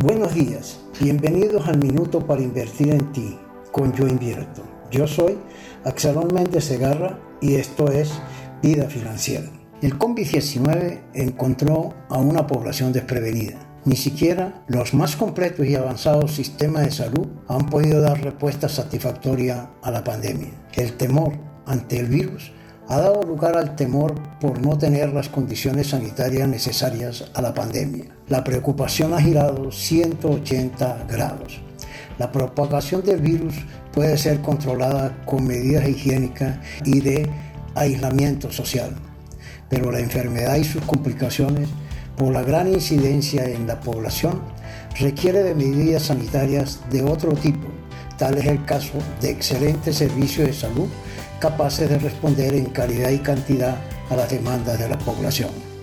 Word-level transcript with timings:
Buenos 0.00 0.32
días, 0.32 0.78
bienvenidos 1.00 1.66
al 1.66 1.78
Minuto 1.78 2.24
para 2.24 2.40
Invertir 2.40 2.90
en 2.90 3.10
Ti 3.10 3.36
con 3.72 3.92
Yo 3.94 4.06
Invierto. 4.06 4.62
Yo 4.92 5.08
soy 5.08 5.36
Axelón 5.84 6.32
Méndez 6.32 6.66
Segarra 6.66 7.18
y 7.40 7.56
esto 7.56 7.90
es 7.90 8.12
Vida 8.62 8.84
Financiera. 8.84 9.50
El 9.82 9.98
COVID-19 9.98 11.00
encontró 11.14 11.94
a 12.10 12.18
una 12.18 12.46
población 12.46 12.92
desprevenida. 12.92 13.58
Ni 13.86 13.96
siquiera 13.96 14.62
los 14.68 14.94
más 14.94 15.16
completos 15.16 15.66
y 15.66 15.74
avanzados 15.74 16.30
sistemas 16.30 16.84
de 16.84 16.92
salud 16.92 17.26
han 17.48 17.66
podido 17.66 18.00
dar 18.00 18.22
respuesta 18.22 18.68
satisfactoria 18.68 19.70
a 19.82 19.90
la 19.90 20.04
pandemia. 20.04 20.50
El 20.74 20.92
temor 20.92 21.32
ante 21.66 21.98
el 21.98 22.06
virus 22.06 22.52
ha 22.88 23.00
dado 23.00 23.22
lugar 23.22 23.56
al 23.56 23.76
temor 23.76 24.14
por 24.40 24.60
no 24.60 24.78
tener 24.78 25.12
las 25.12 25.28
condiciones 25.28 25.88
sanitarias 25.88 26.48
necesarias 26.48 27.30
a 27.34 27.42
la 27.42 27.52
pandemia. 27.52 28.06
La 28.28 28.42
preocupación 28.42 29.12
ha 29.12 29.20
girado 29.20 29.70
180 29.70 31.04
grados. 31.06 31.60
La 32.18 32.32
propagación 32.32 33.04
del 33.04 33.20
virus 33.20 33.54
puede 33.92 34.16
ser 34.16 34.40
controlada 34.40 35.22
con 35.26 35.46
medidas 35.46 35.86
higiénicas 35.86 36.58
y 36.84 37.00
de 37.00 37.28
aislamiento 37.74 38.50
social, 38.50 38.96
pero 39.68 39.92
la 39.92 40.00
enfermedad 40.00 40.56
y 40.56 40.64
sus 40.64 40.82
complicaciones, 40.82 41.68
por 42.16 42.32
la 42.32 42.42
gran 42.42 42.72
incidencia 42.72 43.44
en 43.44 43.66
la 43.66 43.80
población, 43.80 44.40
requiere 44.98 45.42
de 45.42 45.54
medidas 45.54 46.04
sanitarias 46.04 46.80
de 46.90 47.02
otro 47.02 47.32
tipo. 47.32 47.68
Tal 48.16 48.38
es 48.38 48.46
el 48.46 48.64
caso 48.64 48.94
de 49.20 49.30
excelentes 49.30 49.96
servicios 49.96 50.48
de 50.48 50.54
salud 50.54 50.88
capaces 51.38 51.88
de 51.88 51.98
responder 51.98 52.54
en 52.54 52.66
calidad 52.66 53.10
y 53.10 53.18
cantidad 53.18 53.76
a 54.10 54.16
las 54.16 54.30
demandas 54.30 54.78
de 54.78 54.88
la 54.88 54.98
población. 54.98 55.77